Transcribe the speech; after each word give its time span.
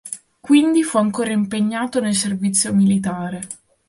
Quindi 0.39 0.81
fu 0.81 0.97
ancora 0.97 1.29
impegnato 1.31 1.99
nel 1.99 2.15
servizio 2.15 2.73
militare. 2.73 3.41